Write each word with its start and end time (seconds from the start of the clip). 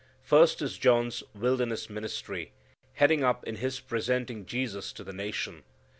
First 0.23 0.63
is 0.63 0.79
John's 0.79 1.21
wilderness 1.35 1.87
ministry, 1.87 2.53
heading 2.93 3.23
up 3.23 3.43
in 3.47 3.57
his 3.57 3.79
presenting 3.79 4.47
Jesus 4.47 4.91
to 4.93 5.03
the 5.03 5.13
nation. 5.13 5.61